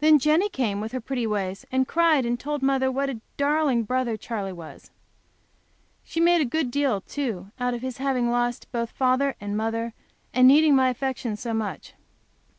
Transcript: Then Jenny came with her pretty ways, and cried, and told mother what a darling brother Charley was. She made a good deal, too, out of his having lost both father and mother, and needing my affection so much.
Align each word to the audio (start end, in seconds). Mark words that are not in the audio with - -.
Then 0.00 0.18
Jenny 0.18 0.50
came 0.50 0.82
with 0.82 0.92
her 0.92 1.00
pretty 1.00 1.26
ways, 1.26 1.64
and 1.72 1.88
cried, 1.88 2.26
and 2.26 2.38
told 2.38 2.60
mother 2.60 2.92
what 2.92 3.08
a 3.08 3.22
darling 3.38 3.84
brother 3.84 4.18
Charley 4.18 4.52
was. 4.52 4.90
She 6.04 6.20
made 6.20 6.42
a 6.42 6.44
good 6.44 6.70
deal, 6.70 7.00
too, 7.00 7.52
out 7.58 7.72
of 7.72 7.80
his 7.80 7.96
having 7.96 8.30
lost 8.30 8.70
both 8.70 8.90
father 8.90 9.34
and 9.40 9.56
mother, 9.56 9.94
and 10.34 10.46
needing 10.46 10.76
my 10.76 10.90
affection 10.90 11.38
so 11.38 11.54
much. 11.54 11.94